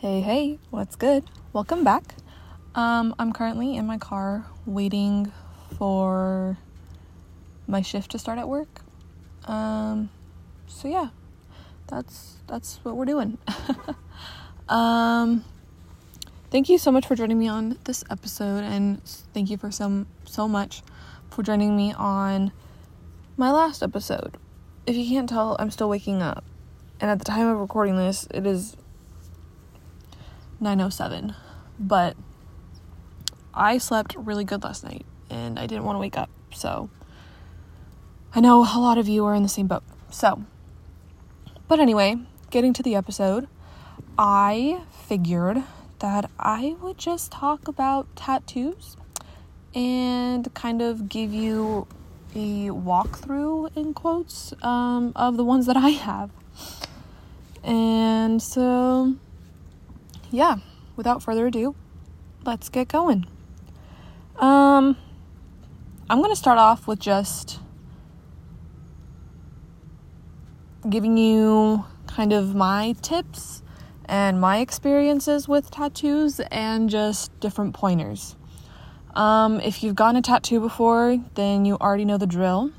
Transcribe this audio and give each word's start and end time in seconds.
Hey, 0.00 0.22
hey, 0.22 0.58
what's 0.70 0.96
good? 0.96 1.24
Welcome 1.52 1.84
back. 1.84 2.14
Um, 2.74 3.14
I'm 3.18 3.34
currently 3.34 3.76
in 3.76 3.84
my 3.84 3.98
car 3.98 4.46
waiting 4.64 5.30
for 5.76 6.56
my 7.66 7.82
shift 7.82 8.12
to 8.12 8.18
start 8.18 8.38
at 8.38 8.48
work. 8.48 8.80
Um, 9.44 10.08
so 10.66 10.88
yeah, 10.88 11.10
that's 11.86 12.38
that's 12.46 12.80
what 12.82 12.96
we're 12.96 13.04
doing. 13.04 13.36
um, 14.70 15.44
thank 16.50 16.70
you 16.70 16.78
so 16.78 16.90
much 16.90 17.06
for 17.06 17.14
joining 17.14 17.38
me 17.38 17.48
on 17.48 17.76
this 17.84 18.02
episode, 18.08 18.64
and 18.64 19.02
thank 19.34 19.50
you 19.50 19.58
for 19.58 19.70
some 19.70 20.06
so 20.24 20.48
much 20.48 20.80
for 21.28 21.42
joining 21.42 21.76
me 21.76 21.92
on 21.92 22.52
my 23.36 23.50
last 23.50 23.82
episode. 23.82 24.38
If 24.86 24.96
you 24.96 25.06
can't 25.06 25.28
tell, 25.28 25.56
I'm 25.58 25.70
still 25.70 25.90
waking 25.90 26.22
up, 26.22 26.42
and 27.02 27.10
at 27.10 27.18
the 27.18 27.26
time 27.26 27.48
of 27.48 27.58
recording 27.58 27.96
this, 27.96 28.26
it 28.32 28.46
is 28.46 28.78
907. 30.60 31.34
But 31.78 32.16
I 33.54 33.78
slept 33.78 34.14
really 34.16 34.44
good 34.44 34.62
last 34.62 34.84
night 34.84 35.04
and 35.28 35.58
I 35.58 35.66
didn't 35.66 35.84
want 35.84 35.96
to 35.96 36.00
wake 36.00 36.16
up. 36.16 36.30
So 36.52 36.90
I 38.34 38.40
know 38.40 38.60
a 38.60 38.78
lot 38.78 38.98
of 38.98 39.08
you 39.08 39.24
are 39.24 39.34
in 39.34 39.42
the 39.42 39.48
same 39.48 39.66
boat. 39.66 39.82
So, 40.10 40.44
but 41.68 41.80
anyway, 41.80 42.16
getting 42.50 42.72
to 42.74 42.82
the 42.82 42.94
episode, 42.94 43.48
I 44.18 44.82
figured 45.06 45.62
that 46.00 46.30
I 46.38 46.76
would 46.80 46.98
just 46.98 47.32
talk 47.32 47.68
about 47.68 48.14
tattoos 48.16 48.96
and 49.74 50.52
kind 50.54 50.82
of 50.82 51.08
give 51.08 51.32
you 51.32 51.86
a 52.34 52.68
walkthrough 52.68 53.76
in 53.76 53.94
quotes 53.94 54.52
um, 54.62 55.12
of 55.16 55.36
the 55.36 55.44
ones 55.44 55.66
that 55.66 55.76
I 55.76 55.90
have. 55.90 56.30
And 57.62 58.42
so 58.42 59.16
yeah, 60.30 60.56
without 60.96 61.22
further 61.22 61.46
ado, 61.46 61.74
let's 62.44 62.68
get 62.68 62.88
going. 62.88 63.26
Um, 64.36 64.96
I'm 66.08 66.18
going 66.18 66.30
to 66.30 66.36
start 66.36 66.58
off 66.58 66.86
with 66.86 66.98
just 66.98 67.60
giving 70.88 71.16
you 71.16 71.84
kind 72.06 72.32
of 72.32 72.54
my 72.54 72.94
tips 73.02 73.62
and 74.06 74.40
my 74.40 74.58
experiences 74.58 75.46
with 75.46 75.70
tattoos 75.70 76.40
and 76.40 76.90
just 76.90 77.38
different 77.40 77.74
pointers. 77.74 78.34
Um, 79.14 79.60
if 79.60 79.82
you've 79.82 79.94
gotten 79.94 80.16
a 80.16 80.22
tattoo 80.22 80.60
before, 80.60 81.18
then 81.34 81.64
you 81.64 81.76
already 81.76 82.04
know 82.04 82.16
the 82.16 82.26
drill. 82.26 82.72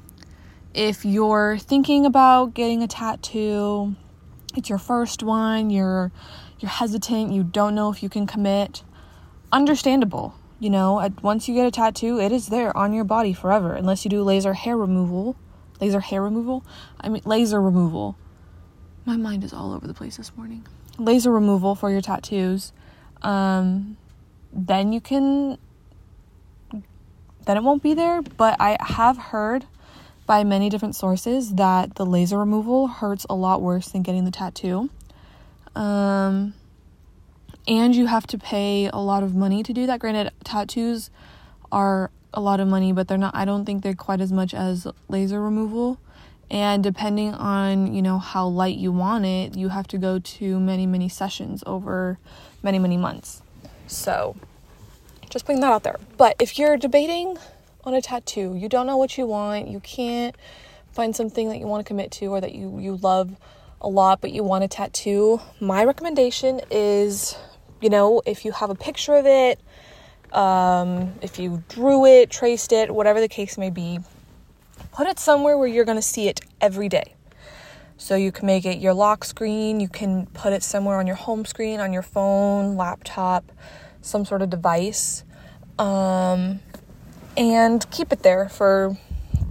If 0.74 1.06
you're 1.06 1.58
thinking 1.58 2.06
about 2.06 2.54
getting 2.54 2.82
a 2.82 2.88
tattoo, 2.88 3.96
it's 4.56 4.70
your 4.70 4.78
first 4.78 5.24
one, 5.24 5.70
you're 5.70 6.12
you're 6.62 6.70
hesitant, 6.70 7.32
you 7.32 7.44
don't 7.44 7.76
know 7.76 7.92
if 7.92 8.04
you 8.04 8.10
can 8.10 8.28
commit. 8.28 8.84
Understandable. 9.52 10.36
You 10.60 10.70
know, 10.70 11.10
once 11.22 11.48
you 11.48 11.56
get 11.56 11.66
a 11.66 11.72
tattoo, 11.72 12.20
it 12.20 12.32
is 12.32 12.48
there 12.48 12.76
on 12.78 12.94
your 12.94 13.04
body 13.04 13.34
forever, 13.34 13.74
unless 13.74 14.06
you 14.06 14.10
do 14.10 14.22
laser 14.22 14.54
hair 14.54 14.78
removal. 14.78 15.36
Laser 15.80 16.00
hair 16.00 16.22
removal? 16.22 16.64
I 17.00 17.10
mean, 17.10 17.24
laser 17.26 17.60
removal. 17.60 18.16
My 19.06 19.18
mind 19.18 19.44
is 19.44 19.52
all 19.52 19.74
over 19.74 19.88
the 19.88 19.96
place 19.96 20.18
this 20.18 20.32
morning. 20.38 20.66
Laser 21.00 21.32
removal 21.32 21.74
for 21.74 21.90
your 21.90 22.02
tattoos. 22.02 22.72
Um, 23.24 23.98
then 24.54 24.94
you 24.94 25.02
can. 25.02 25.58
Then 27.48 27.58
it 27.58 27.64
won't 27.64 27.82
be 27.82 27.96
there, 27.96 28.22
but 28.22 28.56
I 28.60 28.78
have 28.80 29.18
heard 29.18 29.66
by 30.28 30.44
many 30.44 30.70
different 30.70 30.96
sources 30.96 31.56
that 31.56 31.96
the 31.96 32.06
laser 32.06 32.38
removal 32.38 32.88
hurts 32.88 33.26
a 33.30 33.34
lot 33.34 33.62
worse 33.64 33.90
than 33.90 34.04
getting 34.04 34.26
the 34.26 34.32
tattoo. 34.32 34.92
Um, 35.76 36.54
and 37.68 37.96
you 37.96 38.08
have 38.08 38.28
to 38.28 38.38
pay 38.38 38.90
a 38.92 38.98
lot 38.98 39.24
of 39.24 39.36
money 39.36 39.64
to 39.64 39.74
do 39.74 39.86
that. 39.86 40.00
Granted, 40.00 40.32
tattoos 40.44 41.10
are 41.72 42.12
a 42.34 42.42
lot 42.42 42.60
of 42.60 42.68
money, 42.68 42.92
but 42.92 43.08
they're 43.08 43.18
not, 43.18 43.36
I 43.36 43.46
don't 43.46 43.66
think 43.66 43.84
they're 43.84 43.94
quite 43.94 44.22
as 44.22 44.32
much 44.32 44.54
as 44.54 44.88
laser 45.08 45.42
removal. 45.42 46.00
And 46.50 46.84
depending 46.84 47.34
on, 47.34 47.94
you 47.94 48.02
know, 48.02 48.20
how 48.20 48.46
light 48.48 48.78
you 48.78 48.92
want 48.92 49.26
it, 49.26 49.56
you 49.56 49.70
have 49.70 49.88
to 49.88 49.98
go 49.98 50.20
to 50.20 50.60
many, 50.60 50.86
many 50.86 51.08
sessions 51.08 51.64
over 51.66 52.20
many, 52.62 52.78
many 52.78 52.98
months. 52.98 53.42
So, 53.88 54.36
just 55.30 55.46
putting 55.46 55.62
that 55.62 55.72
out 55.72 55.84
there. 55.84 55.98
But 56.18 56.36
if 56.40 56.60
you're 56.60 56.76
debating 56.76 57.38
on 57.86 57.94
a 57.94 58.02
tattoo, 58.02 58.56
you 58.56 58.68
don't 58.68 58.86
know 58.86 58.98
what 58.98 59.18
you 59.18 59.26
want, 59.26 59.70
you 59.70 59.80
can't 59.80 60.36
find 60.92 61.16
something 61.16 61.48
that 61.50 61.58
you 61.58 61.68
want 61.68 61.86
to 61.86 61.88
commit 61.88 62.12
to 62.12 62.26
or 62.28 62.42
that 62.42 62.54
you, 62.54 62.80
you 62.80 62.98
love 62.98 63.38
a 63.82 63.90
lot, 63.90 64.22
but 64.22 64.32
you 64.32 64.44
want 64.44 64.64
a 64.64 64.68
tattoo, 64.68 65.42
my 65.60 65.84
recommendation 65.84 66.62
is, 66.70 67.36
you 67.82 67.90
know, 67.90 68.22
if 68.26 68.46
you 68.46 68.52
have 68.52 68.70
a 68.70 68.76
picture 68.76 69.16
of 69.16 69.26
it, 69.26 69.60
um, 70.34 71.14
if 71.22 71.40
you 71.40 71.64
drew 71.68 72.06
it, 72.06 72.30
traced 72.30 72.72
it, 72.72 72.94
whatever 72.94 73.20
the 73.20 73.28
case 73.28 73.58
may 73.58 73.70
be, 73.70 74.00
put 74.92 75.08
it 75.08 75.20
somewhere 75.20 75.58
where 75.58 75.68
you're 75.68 75.86
going 75.86 75.98
to 75.98 76.02
see 76.02 76.28
it 76.28 76.42
every 76.62 76.88
day. 76.88 77.16
So 77.98 78.16
you 78.16 78.32
can 78.32 78.48
make 78.48 78.66
it 78.66 78.80
your 78.80 78.94
lock 78.94 79.24
screen, 79.24 79.80
you 79.80 79.88
can 79.88 80.26
put 80.28 80.54
it 80.54 80.64
somewhere 80.64 80.98
on 80.98 81.06
your 81.06 81.16
home 81.16 81.46
screen, 81.46 81.80
on 81.80 81.94
your 81.94 82.02
phone, 82.02 82.76
laptop, 82.76 83.52
some 84.02 84.26
sort 84.26 84.42
of 84.42 84.50
device, 84.50 85.24
um, 85.78 86.60
and 87.38 87.90
keep 87.92 88.12
it 88.12 88.24
there 88.24 88.50
for 88.50 88.98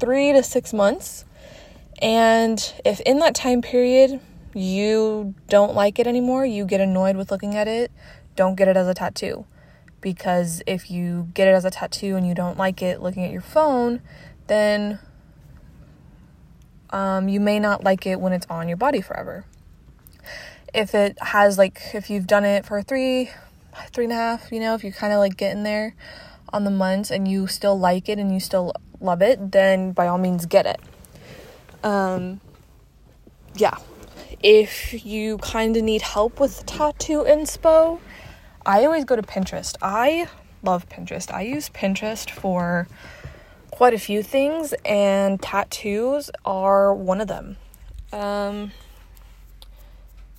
three 0.00 0.32
to 0.32 0.42
six 0.42 0.72
months. 0.72 1.24
And 2.00 2.72
if 2.84 3.00
in 3.00 3.18
that 3.18 3.34
time 3.34 3.60
period 3.60 4.20
you 4.54 5.34
don't 5.48 5.74
like 5.74 5.98
it 5.98 6.06
anymore, 6.06 6.46
you 6.46 6.64
get 6.64 6.80
annoyed 6.80 7.16
with 7.16 7.30
looking 7.30 7.54
at 7.54 7.68
it, 7.68 7.92
don't 8.36 8.54
get 8.54 8.68
it 8.68 8.76
as 8.76 8.88
a 8.88 8.94
tattoo. 8.94 9.44
Because 10.00 10.62
if 10.66 10.90
you 10.90 11.28
get 11.34 11.46
it 11.46 11.52
as 11.52 11.64
a 11.64 11.70
tattoo 11.70 12.16
and 12.16 12.26
you 12.26 12.34
don't 12.34 12.56
like 12.56 12.80
it 12.80 13.02
looking 13.02 13.24
at 13.24 13.30
your 13.30 13.42
phone, 13.42 14.00
then 14.46 14.98
um, 16.88 17.28
you 17.28 17.38
may 17.38 17.58
not 17.58 17.84
like 17.84 18.06
it 18.06 18.18
when 18.18 18.32
it's 18.32 18.46
on 18.48 18.66
your 18.66 18.78
body 18.78 19.02
forever. 19.02 19.44
If 20.72 20.94
it 20.94 21.18
has 21.20 21.58
like, 21.58 21.80
if 21.92 22.08
you've 22.08 22.26
done 22.26 22.44
it 22.44 22.64
for 22.64 22.80
three, 22.82 23.30
three 23.92 24.04
and 24.04 24.12
a 24.12 24.16
half, 24.16 24.50
you 24.50 24.60
know, 24.60 24.74
if 24.74 24.82
you 24.82 24.92
kind 24.92 25.12
of 25.12 25.18
like 25.18 25.36
get 25.36 25.52
in 25.54 25.64
there 25.64 25.94
on 26.50 26.64
the 26.64 26.70
months 26.70 27.10
and 27.10 27.28
you 27.28 27.46
still 27.46 27.78
like 27.78 28.08
it 28.08 28.18
and 28.18 28.32
you 28.32 28.40
still 28.40 28.72
love 29.00 29.20
it, 29.20 29.52
then 29.52 29.92
by 29.92 30.06
all 30.06 30.18
means 30.18 30.46
get 30.46 30.64
it. 30.64 30.80
Um, 31.82 32.41
yeah. 33.54 33.76
If 34.42 35.04
you 35.04 35.38
kind 35.38 35.76
of 35.76 35.82
need 35.82 36.02
help 36.02 36.41
with 36.41 36.64
tattoo 36.66 37.24
inspo, 37.24 38.00
I 38.64 38.84
always 38.84 39.04
go 39.04 39.16
to 39.16 39.22
Pinterest. 39.22 39.76
I 39.82 40.28
love 40.62 40.88
Pinterest. 40.88 41.32
I 41.32 41.42
use 41.42 41.68
Pinterest 41.70 42.30
for 42.30 42.88
quite 43.70 43.94
a 43.94 43.98
few 43.98 44.22
things, 44.22 44.74
and 44.84 45.41
tattoos 45.41 46.30
are 46.44 46.94
one 46.94 47.20
of 47.20 47.28
them. 47.28 47.56
Um, 48.12 48.72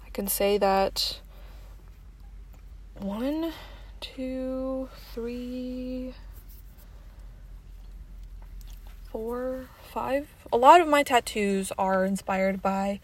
I 0.06 0.10
can 0.14 0.28
say 0.28 0.58
that 0.58 1.20
one, 3.00 3.54
two, 4.00 4.90
three, 5.14 6.14
four, 9.12 9.68
five. 9.92 10.28
A 10.54 10.58
lot 10.58 10.82
of 10.82 10.88
my 10.88 11.04
tattoos 11.04 11.72
are 11.78 12.04
inspired 12.04 12.62
by 12.62 13.00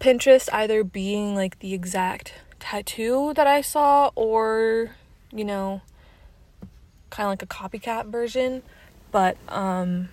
Pinterest 0.00 0.48
either 0.52 0.82
being 0.82 1.34
like 1.34 1.60
the 1.60 1.72
exact 1.72 2.34
tattoo 2.58 3.32
that 3.34 3.46
I 3.46 3.60
saw 3.60 4.10
or, 4.14 4.96
you 5.32 5.44
know, 5.44 5.82
kind 7.10 7.26
of 7.26 7.30
like 7.30 7.42
a 7.42 7.46
copycat 7.46 8.06
version, 8.06 8.62
but 9.12 9.36
um 9.48 10.08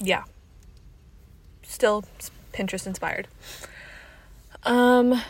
yeah. 0.00 0.24
Still 1.62 2.04
Pinterest 2.52 2.86
inspired. 2.86 3.28
Um 4.64 5.22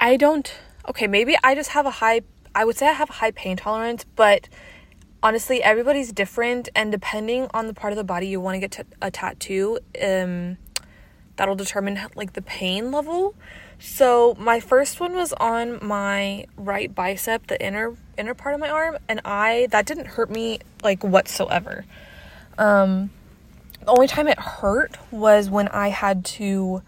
I 0.00 0.16
don't 0.16 0.52
okay, 0.88 1.06
maybe 1.06 1.36
I 1.44 1.54
just 1.54 1.70
have 1.70 1.86
a 1.86 1.90
high 1.92 2.22
I 2.54 2.64
would 2.64 2.76
say 2.76 2.88
I 2.88 2.92
have 2.92 3.10
a 3.10 3.14
high 3.14 3.30
pain 3.30 3.56
tolerance, 3.56 4.04
but 4.16 4.48
honestly 5.24 5.62
everybody's 5.62 6.12
different 6.12 6.68
and 6.76 6.92
depending 6.92 7.48
on 7.54 7.66
the 7.66 7.72
part 7.74 7.94
of 7.94 7.96
the 7.96 8.04
body 8.04 8.26
you 8.28 8.38
want 8.38 8.54
to 8.54 8.60
get 8.60 8.70
t- 8.70 8.96
a 9.00 9.10
tattoo 9.10 9.78
um 10.02 10.58
that'll 11.36 11.56
determine 11.56 11.98
like 12.14 12.34
the 12.34 12.42
pain 12.42 12.92
level. 12.92 13.34
So 13.80 14.36
my 14.38 14.60
first 14.60 15.00
one 15.00 15.14
was 15.14 15.32
on 15.32 15.84
my 15.84 16.46
right 16.56 16.94
bicep 16.94 17.48
the 17.48 17.60
inner 17.60 17.96
inner 18.16 18.34
part 18.34 18.54
of 18.54 18.60
my 18.60 18.68
arm 18.68 18.98
and 19.08 19.20
i 19.24 19.66
that 19.70 19.86
didn't 19.86 20.06
hurt 20.06 20.30
me 20.30 20.60
like 20.82 21.02
whatsoever. 21.02 21.86
Um 22.58 23.10
the 23.80 23.90
only 23.90 24.06
time 24.06 24.28
it 24.28 24.38
hurt 24.38 24.96
was 25.10 25.50
when 25.50 25.68
i 25.68 25.88
had 25.88 26.24
to 26.24 26.82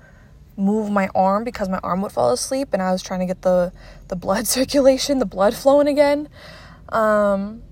move 0.59 0.91
my 0.91 1.09
arm 1.15 1.43
because 1.43 1.69
my 1.69 1.79
arm 1.79 2.01
would 2.03 2.13
fall 2.13 2.33
asleep 2.33 2.69
and 2.73 2.81
i 2.81 2.91
was 2.93 3.03
trying 3.03 3.21
to 3.21 3.27
get 3.27 3.43
the 3.43 3.73
the 4.09 4.17
blood 4.17 4.47
circulation 4.57 5.21
the 5.21 5.27
blood 5.27 5.55
flowing 5.55 5.89
again. 5.89 6.29
Um 6.91 7.63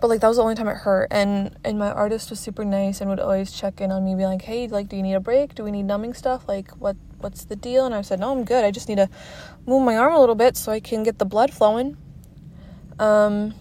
but 0.00 0.08
like 0.08 0.20
that 0.20 0.28
was 0.28 0.38
the 0.38 0.42
only 0.42 0.54
time 0.54 0.68
it 0.68 0.76
hurt. 0.76 1.08
And 1.10 1.56
and 1.64 1.78
my 1.78 1.90
artist 1.90 2.30
was 2.30 2.40
super 2.40 2.64
nice 2.64 3.00
and 3.00 3.10
would 3.10 3.20
always 3.20 3.52
check 3.52 3.80
in 3.80 3.92
on 3.92 4.04
me 4.04 4.14
be 4.14 4.24
like 4.24 4.42
hey 4.42 4.66
like 4.68 4.88
do 4.88 4.96
you 4.96 5.02
need 5.02 5.14
a 5.14 5.20
break? 5.20 5.54
Do 5.54 5.64
we 5.64 5.70
need 5.70 5.84
numbing 5.84 6.14
stuff? 6.14 6.48
Like 6.48 6.70
what 6.72 6.96
what's 7.18 7.44
the 7.44 7.56
deal? 7.56 7.84
And 7.86 7.94
i 7.94 8.00
said 8.00 8.20
no 8.20 8.32
i'm 8.32 8.44
good. 8.44 8.64
I 8.64 8.70
just 8.70 8.88
need 8.88 8.96
to 8.96 9.08
move 9.66 9.82
my 9.82 9.96
arm 9.96 10.14
a 10.14 10.20
little 10.20 10.34
bit 10.34 10.56
so 10.56 10.72
i 10.72 10.80
can 10.80 11.02
get 11.02 11.18
the 11.18 11.26
blood 11.26 11.52
flowing. 11.52 11.96
Um 12.98 13.54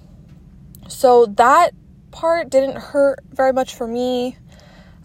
so 0.87 1.25
that 1.25 1.73
part 2.11 2.49
didn't 2.49 2.77
hurt 2.77 3.19
very 3.31 3.53
much 3.53 3.75
for 3.75 3.87
me. 3.87 4.37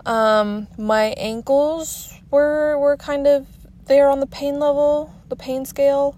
Um 0.07 0.69
my 0.79 1.15
ankles 1.17 2.15
were 2.31 2.79
were 2.79 2.97
kind 2.97 3.27
of 3.27 3.47
there 3.87 4.09
on 4.09 4.21
the 4.21 4.27
pain 4.27 4.59
level 4.59 5.13
the 5.29 5.37
pain 5.37 5.65
scale 5.65 6.17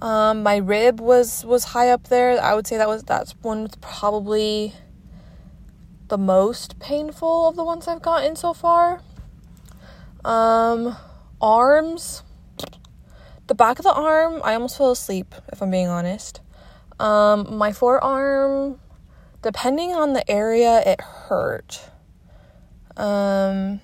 um, 0.00 0.42
my 0.42 0.56
rib 0.56 1.00
was 1.00 1.44
was 1.44 1.64
high 1.64 1.90
up 1.90 2.08
there. 2.08 2.40
I 2.40 2.54
would 2.54 2.66
say 2.66 2.76
that 2.78 2.88
was 2.88 3.02
that's 3.02 3.32
one 3.42 3.68
probably 3.80 4.74
the 6.08 6.18
most 6.18 6.78
painful 6.78 7.48
of 7.48 7.56
the 7.56 7.64
ones 7.64 7.88
I've 7.88 8.02
gotten 8.02 8.36
so 8.36 8.54
far. 8.54 9.00
Um, 10.24 10.96
arms, 11.40 12.22
the 13.46 13.54
back 13.54 13.78
of 13.78 13.84
the 13.84 13.92
arm, 13.92 14.40
I 14.44 14.54
almost 14.54 14.78
fell 14.78 14.90
asleep 14.90 15.34
if 15.52 15.60
I'm 15.62 15.70
being 15.70 15.88
honest. 15.88 16.40
Um, 17.00 17.56
my 17.56 17.72
forearm, 17.72 18.80
depending 19.42 19.92
on 19.92 20.12
the 20.12 20.28
area, 20.30 20.82
it 20.84 21.00
hurt. 21.00 21.90
Um, 22.96 23.80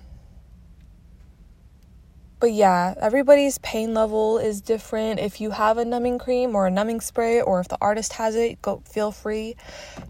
but 2.45 2.53
yeah, 2.53 2.93
everybody's 3.01 3.57
pain 3.57 3.95
level 3.95 4.37
is 4.37 4.61
different. 4.61 5.19
If 5.19 5.41
you 5.41 5.53
have 5.53 5.79
a 5.79 5.85
numbing 5.87 6.19
cream 6.19 6.55
or 6.55 6.67
a 6.67 6.71
numbing 6.71 7.01
spray, 7.01 7.41
or 7.41 7.59
if 7.59 7.69
the 7.69 7.79
artist 7.81 8.13
has 8.13 8.37
it, 8.37 8.61
go 8.61 8.83
feel 8.85 9.13
free 9.13 9.57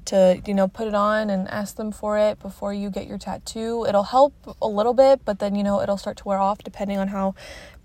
to 0.06 0.42
you 0.44 0.52
know 0.52 0.66
put 0.66 0.88
it 0.88 0.96
on 0.96 1.30
and 1.30 1.46
ask 1.46 1.76
them 1.76 1.92
for 1.92 2.18
it 2.18 2.40
before 2.40 2.74
you 2.74 2.90
get 2.90 3.06
your 3.06 3.18
tattoo. 3.18 3.86
It'll 3.86 4.02
help 4.02 4.34
a 4.60 4.66
little 4.66 4.94
bit, 4.94 5.24
but 5.24 5.38
then 5.38 5.54
you 5.54 5.62
know 5.62 5.80
it'll 5.80 5.96
start 5.96 6.16
to 6.16 6.24
wear 6.24 6.40
off 6.40 6.58
depending 6.58 6.98
on 6.98 7.06
how 7.06 7.36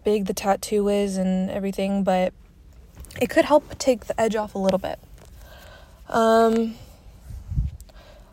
big 0.04 0.25
the 0.25 0.34
tattoo 0.34 0.90
is 0.90 1.16
and 1.16 1.51
everything. 1.51 2.04
But 2.04 2.34
it 3.22 3.30
could 3.30 3.46
help 3.46 3.78
take 3.78 4.06
the 4.06 4.19
edge 4.19 4.36
off 4.36 4.56
a 4.56 4.57
little 4.57 4.80
bit. 4.80 4.98
Um, 6.07 6.74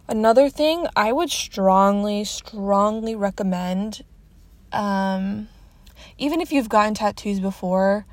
another 0.09 0.49
thing 0.49 0.87
I 0.97 1.13
would 1.13 1.29
strongly, 1.29 2.25
strongly 2.25 3.15
recommend. 3.15 4.03
Um, 4.73 5.49
even 6.19 6.41
if 6.41 6.53
you've 6.53 6.69
gotten 6.69 6.95
tattoos 6.95 7.41
before, 7.41 8.07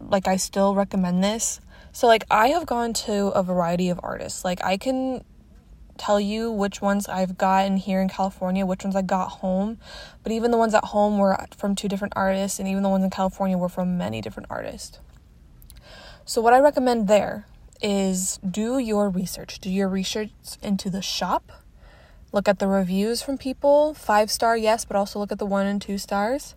like 0.00 0.28
I 0.28 0.36
still 0.36 0.74
recommend 0.74 1.22
this. 1.22 1.60
So 1.92 2.06
like 2.06 2.24
I 2.30 2.48
have 2.48 2.66
gone 2.66 2.92
to 2.92 3.28
a 3.28 3.42
variety 3.42 3.88
of 3.88 4.00
artists. 4.02 4.44
Like 4.44 4.62
I 4.64 4.76
can 4.76 5.24
tell 5.96 6.20
you 6.20 6.50
which 6.50 6.82
ones 6.82 7.06
I've 7.08 7.38
gotten 7.38 7.76
here 7.76 8.00
in 8.00 8.08
California, 8.08 8.66
which 8.66 8.82
ones 8.82 8.96
I 8.96 9.02
got 9.02 9.28
home. 9.28 9.78
But 10.22 10.32
even 10.32 10.50
the 10.50 10.56
ones 10.56 10.74
at 10.74 10.86
home 10.86 11.18
were 11.18 11.36
from 11.56 11.74
two 11.74 11.88
different 11.88 12.14
artists, 12.16 12.58
and 12.58 12.68
even 12.68 12.82
the 12.82 12.88
ones 12.88 13.04
in 13.04 13.10
California 13.10 13.56
were 13.56 13.68
from 13.68 13.96
many 13.96 14.20
different 14.20 14.48
artists. 14.50 14.98
So, 16.24 16.40
what 16.40 16.54
I 16.54 16.58
recommend 16.58 17.06
there 17.06 17.46
is 17.82 18.38
do 18.38 18.78
your 18.78 19.08
research. 19.08 19.60
Do 19.60 19.70
your 19.70 19.88
research 19.88 20.30
into 20.62 20.90
the 20.90 21.02
shop. 21.02 21.52
Look 22.32 22.48
at 22.48 22.58
the 22.58 22.66
reviews 22.66 23.22
from 23.22 23.38
people. 23.38 23.94
Five 23.94 24.30
star, 24.30 24.56
yes, 24.56 24.84
but 24.84 24.96
also 24.96 25.20
look 25.20 25.30
at 25.30 25.38
the 25.38 25.46
one 25.46 25.66
and 25.66 25.80
two 25.80 25.98
stars 25.98 26.56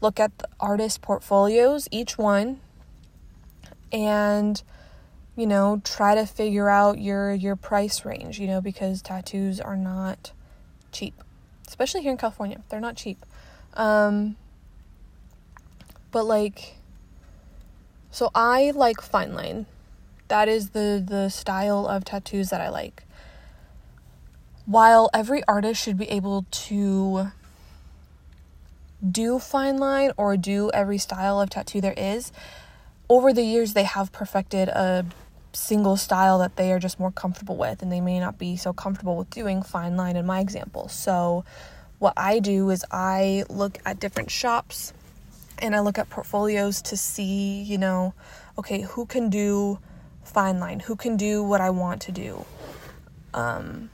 look 0.00 0.20
at 0.20 0.36
the 0.38 0.48
artist 0.60 1.00
portfolios, 1.00 1.88
each 1.90 2.18
one, 2.18 2.60
and 3.92 4.62
you 5.36 5.46
know, 5.46 5.80
try 5.84 6.14
to 6.14 6.26
figure 6.26 6.68
out 6.68 6.98
your 6.98 7.32
your 7.32 7.56
price 7.56 8.04
range, 8.04 8.38
you 8.38 8.46
know, 8.46 8.60
because 8.60 9.00
tattoos 9.00 9.60
are 9.60 9.76
not 9.76 10.32
cheap. 10.90 11.14
Especially 11.66 12.02
here 12.02 12.12
in 12.12 12.18
California. 12.18 12.60
They're 12.68 12.80
not 12.80 12.96
cheap. 12.96 13.24
Um 13.74 14.36
but 16.10 16.24
like 16.24 16.76
so 18.10 18.30
I 18.34 18.72
like 18.74 19.00
fine 19.00 19.32
line. 19.32 19.66
That 20.28 20.48
is 20.48 20.70
the 20.70 21.02
the 21.04 21.30
style 21.30 21.86
of 21.86 22.04
tattoos 22.04 22.50
that 22.50 22.60
I 22.60 22.68
like. 22.68 23.04
While 24.66 25.08
every 25.14 25.42
artist 25.48 25.82
should 25.82 25.96
be 25.96 26.08
able 26.10 26.44
to 26.50 27.32
do 29.10 29.38
fine 29.38 29.78
line 29.78 30.12
or 30.16 30.36
do 30.36 30.70
every 30.72 30.98
style 30.98 31.40
of 31.40 31.50
tattoo 31.50 31.80
there 31.80 31.94
is, 31.96 32.32
over 33.08 33.32
the 33.32 33.42
years 33.42 33.74
they 33.74 33.84
have 33.84 34.12
perfected 34.12 34.68
a 34.68 35.04
single 35.52 35.96
style 35.96 36.38
that 36.38 36.56
they 36.56 36.72
are 36.72 36.78
just 36.78 36.98
more 36.98 37.10
comfortable 37.10 37.56
with 37.56 37.82
and 37.82 37.92
they 37.92 38.00
may 38.00 38.18
not 38.18 38.38
be 38.38 38.56
so 38.56 38.72
comfortable 38.72 39.16
with 39.16 39.28
doing 39.30 39.62
fine 39.62 39.96
line 39.96 40.16
in 40.16 40.24
my 40.24 40.40
example. 40.40 40.88
So 40.88 41.44
what 41.98 42.14
I 42.16 42.38
do 42.38 42.70
is 42.70 42.84
I 42.90 43.44
look 43.48 43.78
at 43.84 44.00
different 44.00 44.30
shops 44.30 44.92
and 45.58 45.76
I 45.76 45.80
look 45.80 45.98
at 45.98 46.08
portfolios 46.08 46.82
to 46.82 46.96
see, 46.96 47.62
you 47.62 47.78
know, 47.78 48.14
okay, 48.58 48.80
who 48.80 49.06
can 49.06 49.30
do 49.30 49.78
fine 50.24 50.58
line? 50.58 50.80
Who 50.80 50.96
can 50.96 51.16
do 51.16 51.42
what 51.42 51.60
I 51.60 51.70
want 51.70 52.02
to 52.02 52.12
do? 52.12 52.44
Um 53.34 53.90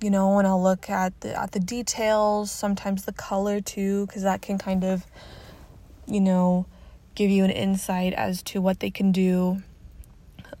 you 0.00 0.10
know, 0.10 0.38
and 0.38 0.46
I'll 0.46 0.62
look 0.62 0.88
at 0.88 1.20
the 1.20 1.38
at 1.38 1.52
the 1.52 1.60
details, 1.60 2.50
sometimes 2.50 3.04
the 3.04 3.12
color 3.12 3.60
too, 3.60 4.06
because 4.06 4.22
that 4.22 4.42
can 4.42 4.58
kind 4.58 4.84
of, 4.84 5.06
you 6.06 6.20
know, 6.20 6.66
give 7.14 7.30
you 7.30 7.44
an 7.44 7.50
insight 7.50 8.12
as 8.12 8.42
to 8.44 8.60
what 8.60 8.80
they 8.80 8.90
can 8.90 9.12
do. 9.12 9.62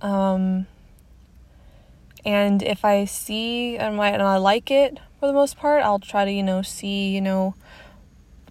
Um, 0.00 0.66
and 2.24 2.62
if 2.62 2.84
I 2.84 3.04
see 3.04 3.76
and 3.76 4.00
I, 4.00 4.08
and 4.10 4.22
I 4.22 4.36
like 4.36 4.70
it 4.70 4.98
for 5.20 5.26
the 5.26 5.32
most 5.32 5.56
part, 5.56 5.82
I'll 5.82 5.98
try 5.98 6.24
to 6.24 6.32
you 6.32 6.42
know 6.42 6.62
see 6.62 7.10
you 7.10 7.20
know 7.20 7.54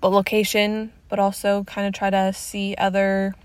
the 0.01 0.09
location, 0.09 0.93
but 1.09 1.19
also 1.19 1.63
kind 1.63 1.87
of 1.87 1.93
try 1.93 2.09
to 2.09 2.31
see 2.33 2.75
other 2.77 3.35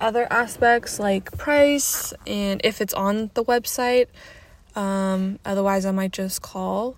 other 0.00 0.26
aspects 0.30 0.98
like 0.98 1.36
price 1.38 2.12
and 2.26 2.60
if 2.64 2.80
it's 2.80 2.92
on 2.92 3.30
the 3.34 3.44
website 3.44 4.08
um, 4.74 5.38
otherwise, 5.44 5.86
I 5.86 5.90
might 5.92 6.12
just 6.12 6.42
call. 6.42 6.96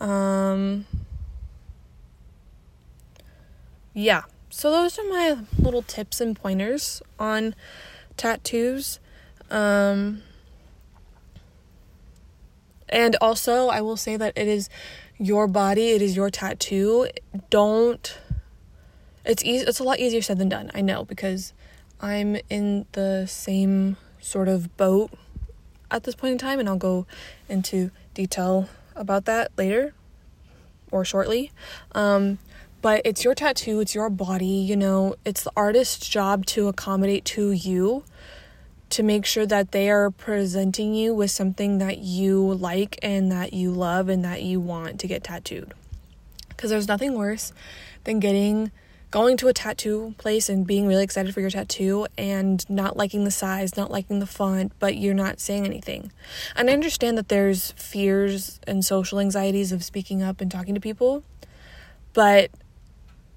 Um, 0.00 0.86
yeah, 3.92 4.22
so 4.50 4.70
those 4.70 4.98
are 4.98 5.08
my 5.08 5.38
little 5.58 5.82
tips 5.82 6.20
and 6.20 6.36
pointers 6.36 7.02
on 7.18 7.54
tattoos. 8.16 9.00
Um, 9.50 10.22
and 12.88 13.16
also, 13.20 13.68
I 13.68 13.80
will 13.80 13.96
say 13.96 14.16
that 14.16 14.32
it 14.36 14.46
is 14.46 14.68
your 15.18 15.46
body, 15.46 15.90
it 15.90 16.02
is 16.02 16.16
your 16.16 16.30
tattoo. 16.30 17.08
Don't. 17.50 18.18
It's 19.24 19.42
easy. 19.42 19.64
It's 19.66 19.78
a 19.78 19.84
lot 19.84 19.98
easier 19.98 20.22
said 20.22 20.38
than 20.38 20.48
done. 20.48 20.70
I 20.74 20.80
know 20.80 21.04
because 21.04 21.52
I'm 22.00 22.36
in 22.50 22.86
the 22.92 23.26
same 23.26 23.96
sort 24.20 24.48
of 24.48 24.76
boat 24.76 25.10
at 25.94 26.02
this 26.02 26.14
point 26.14 26.32
in 26.32 26.38
time, 26.38 26.58
and 26.58 26.68
I'll 26.68 26.76
go 26.76 27.06
into 27.48 27.90
detail 28.14 28.68
about 28.96 29.24
that 29.26 29.52
later 29.56 29.94
or 30.90 31.04
shortly. 31.04 31.52
Um, 31.92 32.38
but 32.82 33.00
it's 33.04 33.24
your 33.24 33.34
tattoo, 33.34 33.80
it's 33.80 33.94
your 33.94 34.10
body, 34.10 34.46
you 34.46 34.76
know, 34.76 35.14
it's 35.24 35.44
the 35.44 35.52
artist's 35.56 36.06
job 36.08 36.44
to 36.46 36.68
accommodate 36.68 37.24
to 37.26 37.52
you 37.52 38.04
to 38.90 39.02
make 39.02 39.24
sure 39.24 39.46
that 39.46 39.72
they 39.72 39.88
are 39.88 40.10
presenting 40.10 40.94
you 40.94 41.14
with 41.14 41.30
something 41.30 41.78
that 41.78 41.98
you 41.98 42.54
like 42.54 42.98
and 43.02 43.32
that 43.32 43.52
you 43.52 43.70
love 43.70 44.08
and 44.08 44.24
that 44.24 44.42
you 44.42 44.60
want 44.60 45.00
to 45.00 45.06
get 45.06 45.24
tattooed. 45.24 45.72
Because 46.48 46.70
there's 46.70 46.86
nothing 46.88 47.14
worse 47.14 47.52
than 48.04 48.20
getting 48.20 48.70
going 49.14 49.36
to 49.36 49.46
a 49.46 49.52
tattoo 49.52 50.12
place 50.18 50.48
and 50.48 50.66
being 50.66 50.88
really 50.88 51.04
excited 51.04 51.32
for 51.32 51.40
your 51.40 51.48
tattoo 51.48 52.04
and 52.18 52.68
not 52.68 52.96
liking 52.96 53.22
the 53.22 53.30
size, 53.30 53.76
not 53.76 53.88
liking 53.88 54.18
the 54.18 54.26
font, 54.26 54.72
but 54.80 54.96
you're 54.96 55.14
not 55.14 55.38
saying 55.38 55.64
anything. 55.64 56.10
And 56.56 56.68
I 56.68 56.72
understand 56.72 57.16
that 57.16 57.28
there's 57.28 57.70
fears 57.76 58.58
and 58.66 58.84
social 58.84 59.20
anxieties 59.20 59.70
of 59.70 59.84
speaking 59.84 60.20
up 60.20 60.40
and 60.40 60.50
talking 60.50 60.74
to 60.74 60.80
people, 60.80 61.22
but 62.12 62.50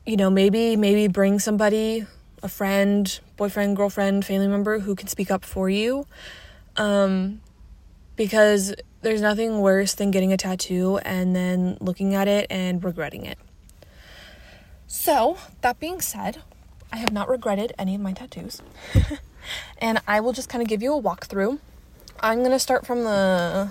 you 0.04 0.18
know, 0.18 0.32
maybe 0.32 0.76
maybe 0.76 1.08
bring 1.08 1.38
somebody, 1.38 2.08
a 2.42 2.50
friend, 2.50 3.20
boyfriend, 3.36 3.78
girlfriend, 3.78 4.26
family 4.26 4.48
member 4.48 4.80
who 4.80 4.96
can 4.96 5.08
speak 5.08 5.30
up 5.30 5.46
for 5.46 5.70
you. 5.70 6.08
Um 6.76 7.40
because 8.16 8.74
there's 9.04 9.22
nothing 9.22 9.60
worse 9.60 9.94
than 9.94 10.10
getting 10.10 10.34
a 10.34 10.38
tattoo 10.38 10.98
and 11.04 11.36
then 11.36 11.78
looking 11.80 12.16
at 12.16 12.28
it 12.28 12.48
and 12.50 12.84
regretting 12.84 13.26
it. 13.26 13.38
So, 14.88 15.38
that 15.62 15.82
being 15.82 16.00
said, 16.00 16.42
I 16.94 16.98
have 16.98 17.12
not 17.12 17.28
regretted 17.28 17.74
any 17.78 17.94
of 17.96 18.00
my 18.00 18.14
tattoos. 18.14 18.62
and 19.80 20.00
I 20.08 20.22
will 20.22 20.32
just 20.32 20.48
kind 20.48 20.62
of 20.62 20.70
give 20.70 20.82
you 20.82 20.94
a 20.94 21.02
walkthrough. 21.02 21.60
I'm 22.22 22.40
going 22.40 22.52
to 22.52 22.60
start 22.60 22.86
from 22.88 23.04
the 23.04 23.70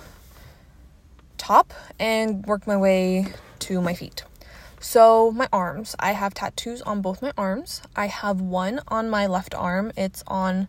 top 1.39 1.73
and 1.99 2.45
work 2.45 2.67
my 2.67 2.77
way 2.77 3.29
to 3.61 3.81
my 3.81 3.95
feet. 3.95 4.25
So, 4.79 5.33
my 5.33 5.49
arms. 5.55 5.97
I 5.99 6.13
have 6.13 6.35
tattoos 6.35 6.83
on 6.83 7.01
both 7.01 7.23
my 7.23 7.33
arms. 7.39 7.81
I 7.97 8.09
have 8.09 8.43
one 8.43 8.81
on 8.89 9.09
my 9.09 9.27
left 9.27 9.55
arm, 9.55 9.93
it's 9.97 10.23
on 10.27 10.69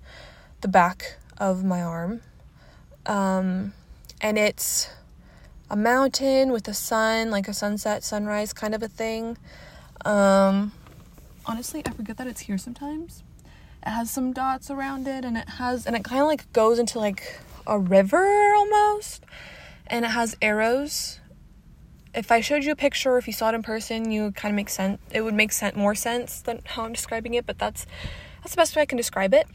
the 0.61 0.69
back 0.69 1.17
of 1.37 1.65
my 1.65 1.81
arm. 1.81 2.21
Um, 3.05 3.73
and 4.21 4.37
it's 4.37 4.89
a 5.69 5.75
mountain 5.75 6.53
with 6.53 6.69
a 6.69 6.73
sun, 6.73 7.31
like 7.31 7.49
a 7.49 7.53
sunset, 7.53 8.01
sunrise 8.05 8.53
kind 8.53 8.73
of 8.73 8.81
a 8.81 8.87
thing. 8.87 9.37
Um, 10.05 10.71
honestly, 11.45 11.81
I 11.85 11.91
forget 11.91 12.17
that 12.17 12.27
it's 12.27 12.41
here 12.41 12.57
sometimes. 12.57 13.23
It 13.85 13.89
has 13.89 14.11
some 14.11 14.33
dots 14.33 14.69
around 14.69 15.07
it, 15.07 15.23
and 15.25 15.37
it 15.37 15.47
has, 15.49 15.85
and 15.85 15.95
it 15.95 16.03
kind 16.03 16.21
of 16.21 16.27
like 16.27 16.51
goes 16.53 16.79
into 16.79 16.99
like 16.99 17.39
a 17.65 17.79
river 17.79 18.53
almost, 18.55 19.23
and 19.87 20.05
it 20.05 20.09
has 20.09 20.35
arrows. 20.41 21.19
If 22.13 22.31
I 22.31 22.41
showed 22.41 22.63
you 22.63 22.71
a 22.71 22.75
picture, 22.75 23.11
or 23.11 23.17
if 23.17 23.27
you 23.27 23.33
saw 23.33 23.49
it 23.49 23.55
in 23.55 23.63
person, 23.63 24.11
you 24.11 24.31
kind 24.31 24.51
of 24.51 24.55
make 24.55 24.69
sense. 24.69 24.99
It 25.11 25.21
would 25.21 25.35
make 25.35 25.51
sense 25.51 25.75
more 25.75 25.95
sense 25.95 26.41
than 26.41 26.61
how 26.65 26.83
I'm 26.83 26.93
describing 26.93 27.33
it, 27.33 27.45
but 27.45 27.59
that's 27.59 27.85
that's 28.41 28.51
the 28.51 28.57
best 28.57 28.75
way 28.75 28.81
I 28.81 28.85
can 28.85 28.97
describe 28.97 29.33
it. 29.33 29.47